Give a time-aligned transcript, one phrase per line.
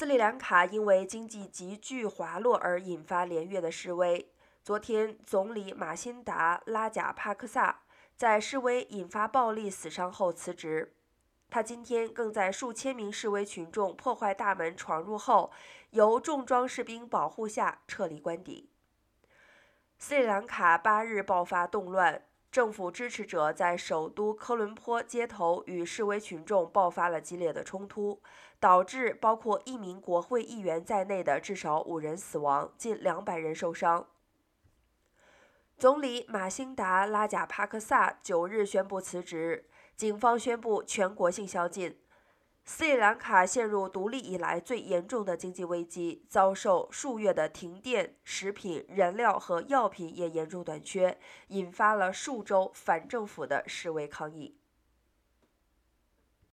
[0.00, 4.32] 斯里兰卡因为经济急剧滑落而引发连月的示威。
[4.64, 7.82] 昨天，总理马辛达拉贾帕克萨
[8.16, 10.94] 在示威引发暴力死伤后辞职。
[11.50, 15.52] 他今天更在数千名示威群众破坏大门闯入后，
[15.90, 18.70] 由重装士兵保护下撤离官邸。
[19.98, 22.22] 斯里兰卡八日爆发动乱。
[22.50, 28.20] 政府支持者在首都科伦坡街头与示威群众爆发了激烈的冲突，
[28.58, 34.04] 导致包括一名国会议员在内的至少五人死亡，近两百人受伤。
[35.78, 41.96] 总理马辛达拉贾帕克萨九日宣布辞职，警方宣布全国性宵禁。
[42.72, 54.59] 斯里兰卡陷入独立以来最严重的经济危机，遭受数月的停电，食品、燃料和药品也严重短缺，引发了数周反政府的示威抗议。